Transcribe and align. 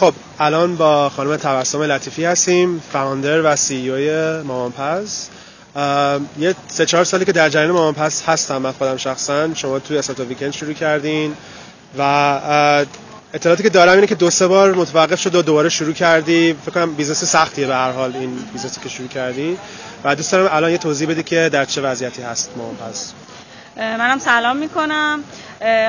خب 0.00 0.14
الان 0.40 0.76
با 0.76 1.08
خانم 1.08 1.36
تبسم 1.36 1.82
لطیفی 1.82 2.24
هستیم 2.24 2.82
founder 2.92 3.42
و 3.52 3.56
CEO 3.56 4.42
مامانپز. 4.44 5.26
یه 6.38 6.54
سه 6.68 6.86
چهار 6.86 7.04
سالی 7.04 7.24
که 7.24 7.32
در 7.32 7.48
جریان 7.48 7.70
مامانپز 7.70 8.22
هستم 8.22 8.56
من 8.56 8.72
خودم 8.72 8.96
شخصا. 8.96 9.54
شما 9.54 9.78
توی 9.78 9.98
Startup 9.98 10.20
Weekend 10.20 10.52
شروع 10.52 10.72
کردین 10.72 11.34
و 11.98 12.02
اطلاعاتی 13.34 13.62
که 13.62 13.68
دارم 13.68 13.94
اینه 13.94 14.06
که 14.06 14.14
دو 14.14 14.30
سه 14.30 14.46
بار 14.46 14.74
متوقف 14.74 15.20
شد 15.20 15.34
و 15.34 15.42
دوباره 15.42 15.68
شروع 15.68 15.92
کردی. 15.92 16.56
فکر 16.62 16.70
کنم 16.74 16.94
business 16.94 17.24
سختیه 17.24 17.66
به 17.66 17.74
هر 17.74 17.90
حال 17.90 18.16
این 18.16 18.38
business 18.52 18.77
ی 18.77 18.80
که 18.80 18.88
شروع 18.88 19.08
کردی. 19.08 19.58
و 20.04 20.16
دوست 20.16 20.32
دارم 20.32 20.48
الان 20.52 20.70
یه 20.70 20.78
توضیح 20.78 21.08
بدی 21.08 21.22
که 21.22 21.48
در 21.52 21.64
چه 21.64 21.80
وضعیتی 21.80 22.22
هست 22.22 22.50
مامانپز. 22.56 23.12
منم 23.76 24.18
سلام 24.18 24.56
می‌کنم. 24.56 25.24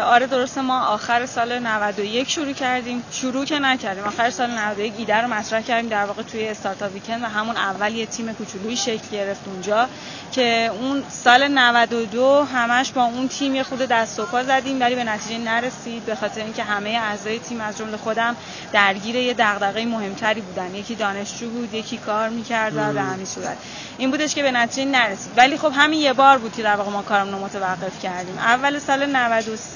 آره 0.04 0.28
درسته 0.28 0.62
ما 0.62 0.86
آخر 0.86 1.26
سال 1.26 1.60
91 1.60 2.30
شروع 2.30 2.54
کردیم. 2.54 3.04
شروع 3.12 3.46
که 3.46 3.60
نکردیم 3.60 4.04
آخر 4.04 4.30
سال 4.30 4.52
91 4.52 4.94
ایده 4.98 5.16
رو 5.16 5.28
مطرح 5.28 5.62
کردیم 5.62 5.90
در 5.90 6.06
واقع 6.06 6.24
توی 6.24 6.48
استارتاپ 6.48 6.94
ویکند 6.94 7.24
و 7.24 7.26
همون 7.26 7.58
اول 7.58 7.94
یه 7.94 8.06
تیم 8.06 8.34
کوچولویی 8.34 8.78
شکل 8.78 9.08
گرفت 9.12 9.42
اونجا 9.48 9.88
که 10.32 10.72
اون 10.82 11.04
سال 11.10 11.48
92 11.48 12.46
همش 12.54 12.92
با 12.92 13.04
اون 13.04 13.28
تیم 13.28 13.56
یه 13.56 13.64
خود 13.64 13.80
دست 13.80 14.20
و 14.20 14.26
پا 14.26 14.44
زدیم 14.44 14.82
ولی 14.82 14.96
به 14.96 15.04
نتیجه 15.04 15.38
نرسید. 15.38 16.06
به 16.06 16.16
خاطر 16.16 16.42
اینکه 16.42 16.64
همه 16.64 16.90
اعضای 16.90 17.40
تیم 17.40 17.62
از 17.62 17.78
جمله 17.78 17.98
خودم 17.98 18.36
درگیر 18.74 19.16
یه 19.16 19.34
دغدغه 19.34 19.86
مهمتری 19.86 20.42
بودن. 20.42 20.76
یکی 20.76 20.96
دانشجو 20.96 21.50
بود 21.50 21.74
یکی 21.74 21.98
کار 21.98 22.30
می‌کرد 22.30 22.74
و 22.76 22.94
به 22.94 23.02
همین 23.02 23.26
صورت. 23.26 23.58
این 23.98 24.12
بودش 24.12 24.36
که 24.36 24.44
به 24.44 24.52
نتیجه 24.52 24.86
نرسید. 24.86 25.32
ولی 25.38 25.58
خب 25.58 25.72
همین 25.76 26.00
یه 26.00 26.14
بار 26.14 26.38
بود 26.38 26.56
که 26.56 26.64
در 26.64 26.76
واقع 26.76 26.92
ما 26.92 27.02
کارمون 27.02 27.34
رو 27.34 27.40
متوقف 27.40 28.04
کردیم. 28.04 28.38
اول 28.38 28.80
سال 28.80 29.06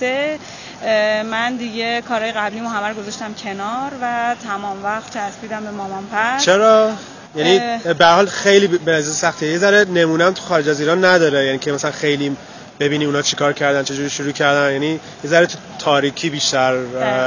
93 0.02 1.24
من 1.24 1.56
دیگه 1.56 2.02
کارهای 2.02 2.32
قبلی 2.32 2.60
همه 2.60 2.88
رو 2.88 2.94
گذاشتم 2.94 3.34
کنار 3.34 3.92
و 4.02 4.36
تمام 4.44 4.84
وقت 4.84 5.14
چسبیدم 5.14 5.64
به 5.64 5.72
مامان 5.72 6.06
پر 6.06 6.38
چرا؟ 6.38 6.92
یعنی 7.36 7.78
به 7.94 8.06
حال 8.06 8.26
خیلی 8.26 8.68
به 8.68 9.02
سختیه 9.02 9.52
یه 9.52 9.58
ذره 9.58 9.86
نمونه 9.86 10.32
تو 10.32 10.42
خارج 10.42 10.70
از 10.70 10.80
ایران 10.80 11.06
نداره. 11.06 11.46
یعنی 11.46 11.58
که 11.58 11.72
مثلا 11.72 11.92
خیلی 11.92 12.38
ببینی 12.80 13.06
اونا 13.06 13.22
چیکار 13.22 13.54
کردن 13.54 13.84
چجوری 13.84 14.10
شروع 14.10 14.32
کردن. 14.32 14.72
یعنی 14.72 14.92
یه 15.24 15.30
ذره 15.30 15.46
تو 15.46 15.58
تاریکی 15.80 16.30
بیشتر 16.30 16.72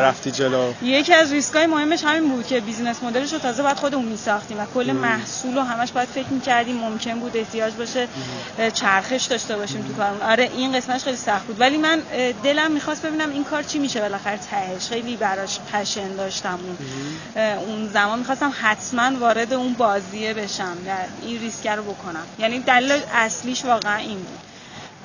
رفتی 0.03 0.31
جلو. 0.31 0.73
یکی 0.83 1.15
از 1.15 1.33
ریسکای 1.33 1.67
مهمش 1.67 2.05
همین 2.05 2.29
بود 2.29 2.47
که 2.47 2.61
بیزینس 2.61 3.03
مدلش 3.03 3.33
رو 3.33 3.39
تازه 3.39 3.63
باید 3.63 3.77
خودمون 3.77 4.05
میساختیم 4.05 4.61
و 4.61 4.67
کل 4.75 4.93
محصول 4.93 5.55
رو 5.55 5.63
همش 5.63 5.93
باید 5.93 6.09
فکر 6.09 6.29
می‌کردیم 6.29 6.77
ممکن 6.77 7.21
بود 7.21 7.37
احتیاج 7.37 7.75
باشه 7.75 8.09
چرخش 8.73 9.25
داشته 9.25 9.57
باشیم 9.57 9.83
تو 9.83 9.93
کارمون. 9.93 10.23
آره 10.23 10.51
این 10.57 10.77
قسمتش 10.77 11.05
خیلی 11.05 11.17
سخت 11.17 11.47
بود. 11.47 11.61
ولی 11.61 11.77
من 11.77 12.03
دلم 12.45 12.73
می‌خواست 12.73 13.07
ببینم 13.07 13.31
این 13.31 13.45
کار 13.45 13.63
چی 13.63 13.79
میشه 13.79 14.01
بالاخره 14.01 14.39
تهش. 14.51 14.89
خیلی 14.89 15.17
براش 15.17 15.59
پشن 15.73 16.17
داشتم 16.17 16.59
اون. 16.63 16.79
اون 17.57 17.89
زمان 17.89 18.19
می‌خواستم 18.19 18.53
حتما 18.61 19.19
وارد 19.19 19.53
اون 19.53 19.75
بازیه 19.75 20.35
بشم. 20.35 20.77
و 20.87 20.91
این 21.23 21.41
ریسک 21.41 21.67
رو 21.67 21.83
بکنم. 21.83 22.27
یعنی 22.39 22.59
دلیل 22.59 22.93
اصلیش 23.15 23.65
واقعا 23.65 23.97
این 23.97 24.19
بود. 24.19 24.46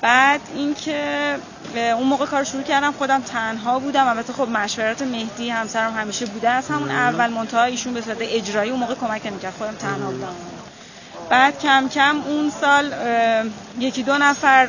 بعد 0.02 0.42
اینکه 0.56 1.36
اون 1.76 2.08
موقع 2.08 2.26
کار 2.26 2.44
شروع 2.44 2.64
کردم 2.64 2.92
خودم 2.92 3.22
تنها 3.22 3.80
بودم. 3.80 4.08
البته 4.08 4.34
خب 4.34 4.50
مشورت 4.50 5.02
مهدی 5.02 5.50
همسرم 5.50 5.94
همیشه 5.94 6.26
بوده 6.26 6.50
از 6.50 6.68
همون 6.68 6.92
اول 6.92 7.30
منتها 7.30 7.64
ایشون 7.64 7.94
به 7.94 8.02
صورت 8.02 8.18
اجرایی 8.22 8.72
اون 8.72 8.80
موقع 8.80 8.96
کمک 8.96 9.26
نمی‌کرد. 9.26 9.54
خودم 9.58 9.76
تنها 9.76 10.12
بودم. 10.12 10.36
بعد 11.30 11.60
کم 11.60 11.90
کم 11.90 12.22
اون 12.26 12.52
سال 12.62 12.94
یکی 13.80 14.04
دو 14.04 14.18
نفر 14.18 14.68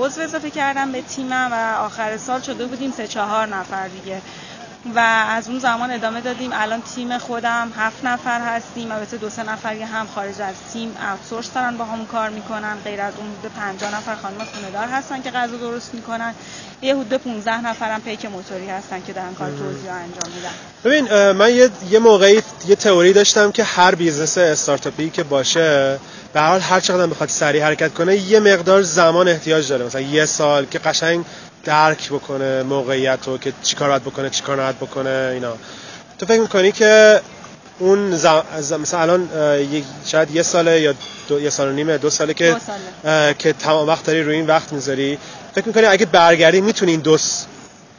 عضو 0.00 0.20
اضافه 0.20 0.50
کردم 0.50 0.92
به 0.92 1.02
تیمم 1.02 1.48
و 1.52 1.76
آخر 1.84 2.16
سال 2.16 2.40
شده 2.40 2.66
بودیم 2.66 2.92
سه 2.96 3.06
چهار 3.06 3.46
نفر 3.46 3.88
دیگه. 3.88 4.22
و 4.94 4.98
از 5.28 5.48
اون 5.48 5.58
زمان 5.58 5.90
ادامه 5.90 6.20
دادیم. 6.20 6.50
الان 6.52 6.82
تیم 6.94 7.18
خودم 7.18 7.72
هفت 7.76 8.04
نفر 8.04 8.40
هستیم. 8.40 8.92
البته 8.92 9.16
دو 9.16 9.30
سه 9.30 9.42
نفر 9.42 9.74
هم 9.74 10.06
خارج 10.14 10.40
از 10.40 10.54
تیم 10.72 10.96
outsource 11.12 11.52
دارن 11.54 11.76
با 11.76 11.84
هم 11.84 12.06
کار 12.06 12.28
می‌کنن. 12.28 12.76
غیر 12.84 13.00
از 13.00 13.12
اون 13.16 13.26
حدود 13.38 13.52
50 13.52 13.94
نفر 13.94 14.14
خانم 14.14 14.44
خونه‌دار 14.54 14.88
هستن 14.88 15.22
که 15.22 15.30
غذا 15.30 15.56
درست 15.56 15.94
می‌کنن. 15.94 16.34
یه 16.82 16.94
حدود 16.94 17.14
15 17.14 17.66
نفرم 17.66 18.00
پیک 18.00 18.24
موتوری 18.24 18.70
هستن 18.70 19.02
که 19.06 19.12
دارن 19.12 19.34
کار 19.34 19.50
توزیع 19.50 19.92
انجام 19.92 20.32
میدن. 20.34 20.52
ببین 20.84 21.30
من 21.30 21.54
یه 21.54 21.70
یه 21.90 21.98
موقعی 21.98 22.42
یه 22.66 22.76
تئوری 22.76 23.12
داشتم 23.12 23.52
که 23.52 23.64
هر 23.64 23.94
business 23.94 24.38
استارتاپی 24.38 25.10
که 25.10 25.22
باشه 25.22 25.98
به 26.32 26.40
حال 26.40 26.60
هر 26.60 26.80
چقدر 26.80 27.06
بخواد 27.06 27.28
سریع 27.28 27.64
حرکت 27.64 27.94
کنه 27.94 28.16
یه 28.16 28.40
مقدار 28.40 28.82
زمان 28.82 29.28
احتیاج 29.28 29.68
داره. 29.68 29.84
مثلا 29.84 30.00
یه 30.00 30.24
سال 30.24 30.64
که 30.66 30.78
قشنگ 30.78 31.24
درک 31.64 32.08
بکنه 32.08 32.62
موقعیت 32.62 33.18
رو 33.26 33.38
که 33.38 33.52
چیکار 33.62 33.88
باید 33.88 34.02
بکنه 34.02 34.30
چیکار 34.30 34.56
نباید 34.56 34.76
بکنه 34.76 35.30
اینا. 35.32 35.56
تو 36.18 36.26
فکر 36.26 36.40
می‌کنی 36.40 36.72
که 36.72 37.20
اون 37.78 38.16
زم... 38.16 38.42
مثلا 38.82 39.00
الان 39.00 39.28
شاید 40.06 40.30
یه 40.30 40.42
ساله 40.42 40.80
یا 40.80 40.94
دو... 41.28 41.40
یه 41.40 41.50
سال 41.50 41.68
و 41.68 41.72
نیمه 41.72 41.98
دو 41.98 42.10
ساله 42.10 42.34
که 42.34 42.56
ساله. 43.04 43.34
که 43.34 43.52
تمام 43.52 43.88
وقت 43.88 44.06
داری 44.06 44.22
روی 44.22 44.34
این 44.34 44.46
وقت 44.46 44.72
می‌ذاری 44.72 45.18
فکر 45.54 45.66
می‌کنی 45.66 45.84
اگه 45.84 46.06
برگردی 46.06 46.60
می‌تونی 46.60 46.90
این 46.90 47.00
دو 47.00 47.18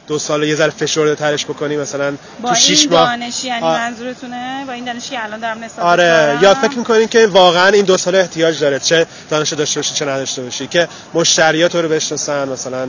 دو 0.06 0.18
سال 0.18 0.42
یه 0.42 0.54
ذره 0.54 0.70
فشرده 0.70 1.14
ترش 1.14 1.44
بکنی 1.44 1.76
مثلا 1.76 2.16
با 2.42 2.48
تو 2.48 2.54
6 2.54 2.88
ماه؟ 2.90 3.16
دانشی 3.16 3.46
یعنی 3.46 3.62
آ... 3.62 3.76
منظورتونه؟ 3.76 4.64
با 4.66 4.72
این 4.72 4.84
دانشی 4.84 5.10
که 5.10 5.24
الان 5.24 5.40
دارم 5.40 5.64
نسبت 5.64 5.78
آره. 5.78 6.38
یا 6.42 6.54
فکر 6.54 6.78
می‌کنین 6.78 7.08
که 7.08 7.26
واقعا 7.26 7.68
این 7.68 7.84
دو 7.84 7.96
سال 7.96 8.14
احتیاج 8.14 8.60
داره 8.60 8.78
چه 8.78 9.06
دانش 9.30 9.52
داشته 9.52 9.80
باشی 9.80 9.94
چه 9.94 10.04
نداشته 10.04 10.42
باشی 10.42 10.66
که 10.66 10.88
مشتریات 11.14 11.74
رو 11.74 11.88
بشناسن 11.88 12.48
مثلا 12.48 12.88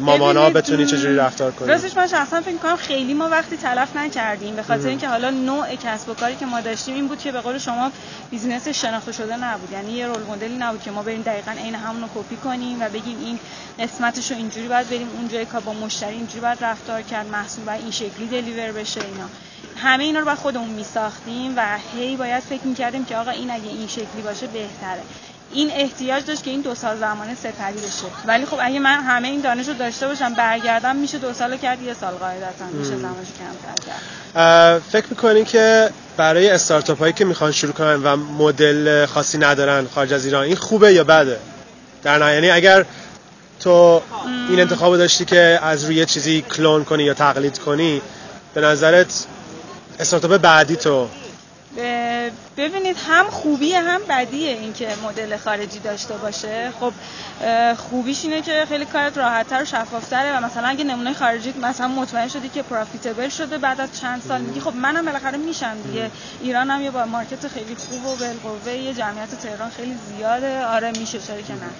مامانا 0.00 0.50
بتونی 0.50 0.86
چجوری 0.86 1.16
رفتار 1.16 1.52
کنی؟ 1.52 1.68
راستش 1.68 1.96
من 1.96 2.06
شخصا 2.06 2.40
فکر 2.40 2.56
کنم 2.56 2.76
خیلی 2.76 3.14
ما 3.14 3.28
وقتی 3.28 3.56
تلف 3.56 3.96
نکردیم 3.96 4.56
به 4.56 4.62
خاطر 4.62 4.88
اینکه 4.88 5.08
حالا 5.08 5.30
نوع 5.30 5.76
کسب 5.76 6.08
و 6.08 6.14
کاری 6.14 6.36
که 6.36 6.46
ما 6.46 6.60
داشتیم 6.60 6.94
این 6.94 7.08
بود 7.08 7.18
که 7.18 7.32
به 7.32 7.40
قول 7.40 7.58
شما 7.58 7.92
business 8.30 8.68
شناخته 8.68 9.12
شده 9.12 9.36
نبود. 9.36 9.72
یعنی 9.72 9.92
یه 9.92 10.06
role 10.06 10.22
model 10.22 10.50
ی 10.50 10.56
نبود 10.56 10.82
که 10.82 10.90
ما 10.90 11.02
بریم 11.02 11.22
دقیقا 11.22 11.50
عین 11.50 11.74
همون 11.74 12.02
رو 12.02 12.08
کپی 12.14 12.36
کنیم 12.36 12.82
و 12.82 12.88
بگیم 12.88 13.18
این 13.20 13.38
قسمتش 13.78 14.30
رو 14.30 14.36
اینجوری 14.36 14.68
باید 14.68 14.88
بریم 14.88 15.08
اونجای 15.16 15.46
کار 15.46 15.60
با 15.60 15.72
مشتری 15.72 16.14
اینجوری 16.14 16.40
باید 16.40 16.64
رفتار 16.64 17.02
کرد 17.02 17.26
محصول 17.26 17.64
باید 17.64 17.82
این 17.82 17.90
شکلی 17.90 18.26
deliver 18.26 18.72
بشه 18.72 19.00
اینا. 19.00 19.26
همه 19.76 20.04
اینا 20.04 20.18
رو 20.18 20.24
باید 20.24 20.38
خودمون 20.38 20.68
میساختیم 20.68 21.54
و 21.56 21.78
هی 21.96 22.16
باید 22.16 22.42
فکر 22.42 22.66
می‌کردیم 22.66 23.04
که 23.04 23.16
آقا 23.16 23.30
این 23.30 23.50
اگه 23.50 23.68
این 23.68 23.86
شکلی 23.86 24.22
باشه 24.24 24.46
بهتره. 24.46 25.02
این 25.52 25.70
احتیاج 25.74 26.24
داشت 26.26 26.42
که 26.42 26.50
این 26.50 26.60
دو 26.60 26.74
سال 26.74 26.96
زمانه 26.96 27.34
سپری 27.34 27.76
بشه. 27.76 28.06
ولی 28.26 28.46
خب 28.46 28.56
اگه 28.60 28.78
من 28.78 29.00
همه 29.00 29.28
این 29.28 29.40
دانش 29.40 29.68
رو 29.68 29.74
داشته 29.74 30.08
باشم 30.08 30.34
برگردم 30.34 30.96
میشه 30.96 31.18
دو 31.18 31.32
سال 31.32 31.56
کرد 31.56 31.82
یه 31.82 31.94
سال 31.94 32.14
قاعدتا 32.14 32.64
میشه 32.72 32.96
زمانش 32.96 33.26
کمتر 33.38 33.86
کرد. 33.86 34.82
فکر 34.92 35.06
می‌کنین 35.10 35.44
که 35.44 35.90
برای 36.16 36.50
استارتاپ 36.50 36.98
هایی 36.98 37.12
که 37.12 37.24
می‌خوان 37.24 37.52
شروع 37.52 37.72
کنن 37.72 38.02
و 38.02 38.16
مدل 38.16 39.06
خاصی 39.06 39.38
ندارن 39.38 39.86
خارج 39.94 40.12
از 40.12 40.24
ایران 40.24 40.44
این 40.44 40.56
خوبه 40.56 40.92
یا 40.92 41.04
بده؟ 41.04 41.38
در 42.02 42.18
نه 42.18 42.34
یعنی 42.34 42.50
اگر 42.50 42.84
تو 43.60 44.02
این 44.48 44.60
انتخاب 44.60 44.96
داشتی 44.96 45.24
که 45.24 45.58
از 45.62 45.84
روی 45.84 46.06
چیزی 46.06 46.42
کلون 46.42 46.84
کنی 46.84 47.02
یا 47.02 47.14
تقلید 47.14 47.58
کنی 47.58 48.02
به 48.54 48.60
نظرت 48.60 49.26
استارتاپ 50.00 50.36
بعدی 50.36 50.76
تو؟ 50.76 51.08
ببینید 52.56 52.96
هم 53.08 53.30
خوبیه 53.30 53.80
هم 53.80 54.00
بدیه 54.08 54.50
اینکه 54.50 54.88
مدل 55.04 55.36
خارجی 55.36 55.78
داشته 55.78 56.14
باشه. 56.16 56.72
خب 56.80 56.92
خوبیش 57.74 58.24
اینه 58.24 58.42
که 58.42 58.64
خیلی 58.68 58.84
کارت 58.84 59.18
راحتتر 59.18 59.62
و 59.62 59.64
شفافتره 59.64 60.38
و 60.38 60.44
مثلا 60.44 60.68
اگه 60.68 60.84
نمونه 60.84 61.12
خارجی 61.12 61.54
مثلا 61.62 61.88
مطمئن 61.88 62.28
شدی 62.28 62.48
که 62.48 62.62
پروفیتبل 62.62 63.28
شده 63.28 63.58
بعد 63.58 63.80
از 63.80 64.00
چند 64.00 64.22
سال 64.28 64.40
میگی 64.40 64.60
خب 64.60 64.74
منم 64.74 65.04
بالاخره 65.04 65.38
میشم 65.38 65.82
دیگه. 65.82 66.10
ایران 66.40 66.70
هم 66.70 66.82
یه 66.82 66.90
با 66.90 67.04
مارکت 67.04 67.48
خیلی 67.48 67.76
خوب 67.76 68.06
و 68.06 68.16
بالقوه 68.16 68.72
یه 68.72 68.94
جمعیت 68.94 69.34
تهران 69.42 69.70
خیلی 69.70 69.94
زیاده. 70.08 70.64
آره 70.64 70.90
میشه 70.90 71.18
چرا 71.18 71.40
که 71.40 71.52
نه. 71.52 71.70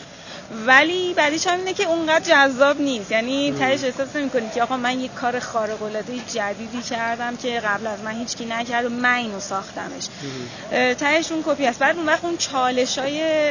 ولی 0.67 1.15
بعدیش 1.15 1.47
هم 1.47 1.59
اینه 1.59 1.73
که 1.73 1.85
اونقدر 1.85 2.25
جذاب 2.25 2.81
نیست. 2.81 3.11
یعنی 3.11 3.55
تهش 3.59 3.85
احساس 3.85 4.17
نمی‌کنی 4.17 4.51
که 4.55 4.63
آقا 4.63 4.77
من 4.77 5.01
یک 5.01 5.15
کار 5.15 5.39
خارق 5.39 5.83
العاده 5.83 6.13
جدیدی 6.35 6.83
کردم 6.83 7.37
که 7.37 7.61
قبل 7.61 7.87
از 7.87 8.01
من 8.01 8.13
هیچکی 8.13 8.45
نکرد 8.45 8.85
و 8.85 8.89
من 8.89 9.15
اینو 9.15 9.41
ساختمش. 9.41 10.09
تهش 10.99 11.33
اون 11.33 11.43
کپی 11.47 11.67
است 11.67 11.79
بعد 11.79 11.97
اون 11.97 12.07
وقت 12.07 12.25
اون 12.25 12.37
چالشای 12.37 13.51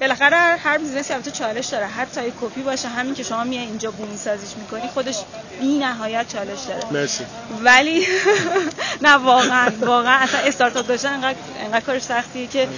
بالاخره 0.00 0.36
هر 0.36 0.78
business 0.78 1.08
ی 1.08 1.12
البته 1.12 1.30
چالش 1.30 1.66
داره. 1.66 1.86
حتی 1.86 2.20
اگه 2.20 2.32
کپی 2.40 2.62
باشه 2.62 2.88
همین 2.88 3.14
که 3.14 3.22
شما 3.22 3.44
میای 3.44 3.64
اینجا 3.64 3.90
بومی 3.90 4.16
سازیش 4.16 4.56
می‌کنی 4.56 4.88
خودش 4.94 5.16
بی 5.60 5.78
نهایت 5.78 6.28
چالش 6.28 6.60
داره. 6.68 6.84
مرسی. 6.90 7.24
ولی 7.64 8.06
نه 9.02 9.14
واقعا 9.14 9.72
واقعا 9.80 10.16
اصلا 10.18 10.40
استارتاپ 10.40 10.86
داشتن 10.86 11.12
انقدر 11.12 11.38
انقدر 11.64 11.80
کار 11.80 11.98
سختیه 11.98 12.46
که 12.46 12.68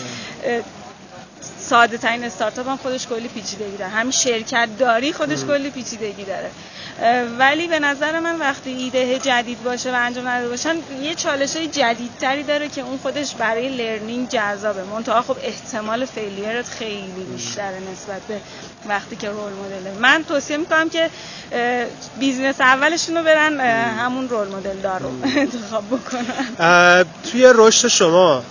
ساده 1.68 1.98
ترین 1.98 2.24
استارتاپ 2.24 2.68
هم 2.68 2.76
خودش 2.76 3.06
کلی 3.06 3.28
پیچیدگی 3.28 3.76
داره. 3.76 3.90
همین 3.90 4.10
شرکت 4.10 4.68
داری 4.78 5.12
خودش 5.12 5.44
کلی 5.44 5.70
پیچیدگی 5.70 6.24
داره. 6.24 6.50
ولی 7.38 7.68
به 7.68 7.78
نظر 7.80 8.20
من 8.20 8.38
وقتی 8.38 8.70
ایده 8.70 9.18
جدید 9.18 9.62
باشه 9.62 9.92
و 9.92 9.94
انجام 9.94 10.28
نداده 10.28 10.48
باشن 10.48 10.76
یه 11.02 11.14
چالش 11.14 11.56
های 11.56 11.66
جدیدتری 11.66 12.42
داره 12.42 12.68
که 12.68 12.80
اون 12.80 12.98
خودش 12.98 13.34
برای 13.34 13.68
learning 13.68 14.28
جذابه. 14.28 14.82
منتها 14.84 15.22
خب 15.22 15.36
احتمال 15.42 16.04
failure 16.04 16.60
ت 16.60 16.68
خیلی 16.68 17.26
بیشتره 17.32 17.78
نسبت 17.92 18.22
به 18.28 18.40
وقتی 18.88 19.16
که 19.16 19.28
role 19.30 19.52
model 19.52 19.90
ه 19.90 19.98
من 20.00 20.24
توصیه 20.24 20.56
می‌کنم 20.56 20.88
که 20.88 21.10
business 22.18 22.60
اولشون 22.60 23.16
رو 23.16 23.22
برن 23.22 23.60
همون 23.98 24.28
role 24.28 24.48
model 24.48 24.76
دار 24.76 25.00
رو 25.00 25.10
انتخاب 25.36 25.84
بکنن 25.86 27.04
توی 27.32 27.52
رشد 27.54 27.88
شما 27.88 28.42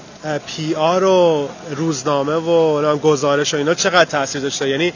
PR 0.48 1.04
و 1.04 1.50
روزنامه 1.76 2.34
و 2.36 2.98
گزارش 2.98 3.54
و 3.54 3.58
اینا 3.58 3.74
چقدر 3.74 4.06
تاثیر 4.06 4.42
داشته؟ 4.42 4.70
یعنی 4.70 4.94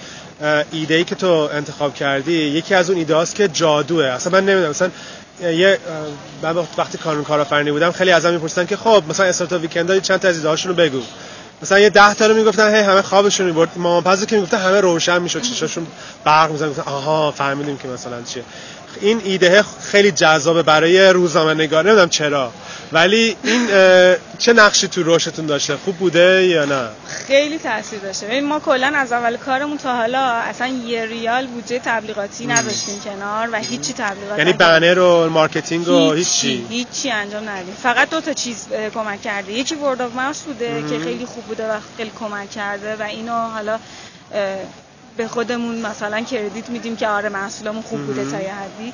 ایده 0.71 0.93
ای 0.93 1.03
که 1.03 1.15
تو 1.15 1.49
انتخاب 1.53 1.95
کردی 1.95 2.33
یکی 2.33 2.75
از 2.75 2.89
اون 2.89 2.99
ایده 2.99 3.15
هاست 3.15 3.35
که 3.35 3.47
جادوه. 3.47 4.05
اصلا 4.05 4.31
من 4.31 4.45
نمی‌دونم 4.45 4.69
مثلا 4.69 4.89
یه 5.41 5.77
من 6.41 6.55
وقتی 6.77 6.97
کانون 6.97 7.23
کارآفرینی 7.23 7.71
بودم 7.71 7.91
خیلی 7.91 8.11
ازم 8.11 8.33
میپرسیدن 8.33 8.65
که 8.65 8.77
خب 8.77 9.03
مثلا 9.09 9.25
استارت 9.25 9.53
ویکند 9.53 10.01
چند 10.01 10.19
تا 10.19 10.27
از 10.27 10.45
ایده 10.45 10.65
رو 10.65 10.73
بگو. 10.73 11.01
مثلا 11.61 11.79
یه 11.79 11.89
10 11.89 12.13
تا 12.13 12.27
رو 12.27 12.35
می‌گفتن 12.35 12.75
هی 12.75 12.81
همه 12.81 13.01
خوابشون 13.01 13.45
می‌برد. 13.45 13.69
مامان 13.75 14.03
پزو 14.03 14.25
که 14.25 14.35
می‌گفتن 14.35 14.57
همه 14.57 14.81
روشن 14.81 15.21
می‌شد 15.21 15.41
چشاشون 15.41 15.87
برق 16.23 16.51
می‌زنن 16.51 16.69
گفتن 16.69 16.91
آها 16.91 17.31
فهمیدیم 17.31 17.77
که 17.77 17.87
مثلا 17.87 18.21
چیه. 18.21 18.43
این 19.01 19.21
ایده 19.25 19.63
خیلی 19.83 20.11
جذابه 20.11 20.63
برای 20.63 21.09
روزنامه 21.09 21.53
نگار 21.53 21.83
نمی‌دونم 21.83 22.09
چرا. 22.09 22.51
ولی 22.91 23.37
این 23.43 23.67
چه 24.37 24.53
نقشی 24.53 24.87
تو 24.87 25.15
رشدتون 25.15 25.45
داشته؟ 25.45 25.77
خوب 25.77 25.95
بوده 25.95 26.47
یا 26.47 26.65
نه؟ 26.65 26.87
خیلی 27.27 27.59
تاثیر 27.59 27.99
داشته. 27.99 28.25
ببین 28.25 28.45
ما 28.45 28.59
کلا 28.59 28.91
از 28.95 29.11
اول 29.11 29.37
کارمون 29.37 29.77
تا 29.77 29.95
حالا 29.95 30.19
اصلا 30.19 30.67
یه 30.67 31.05
ریال 31.05 31.47
بودجه 31.47 31.79
تبلیغاتی 31.85 32.47
نداشتیم 32.47 32.99
کنار 32.99 33.49
و 33.51 33.55
هیچی 33.55 33.93
تبلیغات 33.93 34.37
یعنی 34.39 34.53
بنر 34.53 34.99
و 34.99 35.29
marketing 35.29 35.87
و 35.87 36.13
هیچی 36.13 36.65
هیچی؟ 36.69 37.11
انجام 37.11 37.49
ندیم 37.49 37.73
فقط 37.83 38.09
دو 38.09 38.21
تا 38.21 38.33
چیز 38.33 38.67
کمک 38.93 39.21
کرده. 39.21 39.51
یکی 39.51 39.75
word 39.75 40.01
of 40.01 40.41
بوده 40.43 40.83
که 40.89 40.99
خیلی 40.99 41.25
خوب 41.25 41.43
بوده 41.43 41.71
و 41.71 41.79
خیلی 41.97 42.11
کمک 42.19 42.51
کرده 42.51 42.95
و 42.95 43.01
اینو 43.01 43.33
حالا 43.33 43.79
به 45.17 45.27
خودمون 45.27 45.81
مثلا 45.81 46.21
credit 46.21 46.69
میدیم 46.69 46.95
که 46.95 47.07
آره 47.07 47.29
محصولمون 47.29 47.81
خوب 47.81 47.99
بوده 47.99 48.31
تا 48.31 48.41
یه 48.41 48.53
حدی. 48.53 48.93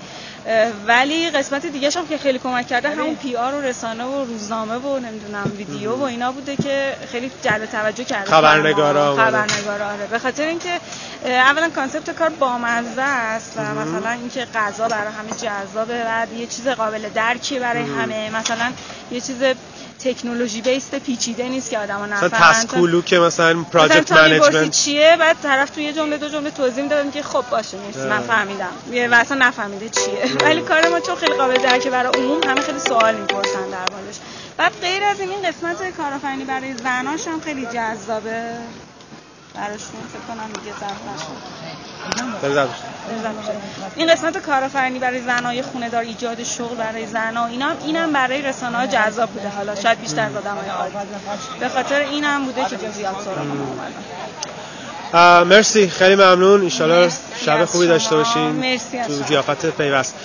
ولی 0.88 1.30
قسمت 1.30 1.66
دیگه 1.66 1.90
هم 1.90 2.08
که 2.08 2.18
خیلی 2.18 2.40
کمک 2.40 2.68
کرده 2.68 2.90
همون 2.90 3.16
PR 3.16 3.54
و 3.54 3.62
رسانه 3.62 4.04
و 4.06 4.26
روزنامه 4.26 4.76
و 4.76 5.00
نمی‌دونم 5.00 5.52
ویدیو 5.58 5.96
و 5.96 6.04
اینا 6.04 6.32
بوده 6.32 6.56
که 6.56 6.96
خیلی 7.12 7.32
جلب 7.42 7.66
توجه 7.66 8.04
کرده 8.04 8.32
خبرنگارا 8.32 9.16
خبرنگارا 9.16 9.88
آره. 9.88 10.08
به 10.12 10.20
خاطر 10.20 10.48
اینکه 10.48 10.80
اولا 11.26 11.70
concept 11.70 12.10
کار 12.10 12.30
بامزه 12.30 13.02
است 13.02 13.54
و 13.58 13.62
مثلا 13.62 14.12
اینکه 14.12 14.48
غذا 14.56 14.88
برای 14.88 15.14
همه 15.14 15.32
جذابه 15.32 16.04
بعد 16.04 16.34
یه 16.34 16.48
چیز 16.48 16.68
قابل 16.68 17.10
درکی 17.10 17.60
برای 17.60 17.84
همه. 17.84 18.30
مثلا 18.30 18.72
یه 19.12 19.22
چیز 19.22 19.44
technology 20.00 20.62
based 20.62 20.96
پیچیده 20.96 21.50
نیست 21.50 21.70
که 21.70 21.80
آدما 21.80 22.06
نفهمن 22.06 22.52
تسکولو 22.54 23.02
که 23.02 23.20
مثلا 23.20 23.64
project 23.64 24.12
management 24.12 24.72
چیه 24.72 25.18
بعد 25.20 25.38
طرف 25.44 25.70
تو 25.70 25.82
یه 25.82 25.94
جمله 25.94 26.18
دو 26.18 26.30
جمله 26.30 26.52
توضیح 26.52 26.84
می‌دادم 26.84 27.12
که 27.12 27.24
خب 27.24 27.44
باشه 27.52 27.78
مرسی 27.78 28.08
من 28.10 28.20
فهمیدم 28.20 28.72
و 29.12 29.16
اصلا 29.16 29.38
نفهمیده 29.38 29.90
چیه. 29.90 30.46
ولی 30.46 30.62
کار 30.62 30.90
ما 30.90 31.00
چون 31.00 31.16
خیلی 31.16 31.34
قابل 31.34 31.58
درکه 31.58 31.90
برای 31.90 32.12
عموم 32.14 32.44
همه 32.44 32.62
خیلی 32.62 32.80
سوال 32.80 33.16
می‌پرسن 33.16 33.70
در 33.70 33.92
موردش. 33.92 34.16
بعد 34.58 34.72
غیر 34.82 35.04
از 35.04 35.20
این 35.20 35.42
قسمت 35.42 35.98
کارآفرینی 35.98 36.44
برای 36.46 36.74
زناش 36.74 37.28
هم 37.28 37.42
خیلی 37.42 37.66
جذابه. 37.66 38.58
براشون 39.58 40.00
فکر 40.14 40.22
کنم 40.28 40.48
دیگه 40.48 40.74
ضبط 40.80 42.70
این 43.96 44.12
قسمت 44.14 44.38
کارآفرینی 44.38 45.00
برای 45.00 45.22
زنای 45.22 45.62
خونه 45.62 45.90
دار 45.90 46.02
ایجاد 46.02 46.44
شغل 46.44 46.76
برای 46.76 47.08
زنا 47.08 47.46
اینا 47.46 47.72
اینم 47.86 48.14
برای 48.14 48.42
رسانه 48.42 48.78
ها 48.78 48.86
جذاب 48.88 49.30
بوده. 49.30 49.50
حالا 49.50 49.76
شاید 49.76 50.00
بیشتر 50.02 50.26
از 50.26 50.36
آدمای 50.36 50.70
عادی 50.70 50.96
به 51.60 51.70
خاطر 51.70 52.00
اینم 52.00 52.46
بوده 52.46 52.66
که 52.66 52.78
زیاد 52.92 53.16
سراغ 53.26 53.48
مرسی. 55.48 55.90
خیلی 55.90 56.16
ممنون. 56.16 56.62
ان 56.62 57.10
شب 57.46 57.66
خوبی 57.66 57.88
داشته 57.88 58.16
باشین. 58.16 58.48
مرسی. 58.52 59.04
تو 59.04 59.14
ضیافت 59.14 59.66
پیوست. 59.66 60.16